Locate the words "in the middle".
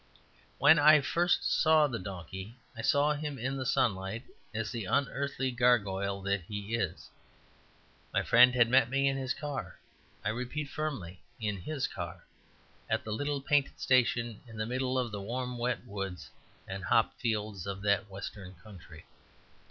14.47-14.97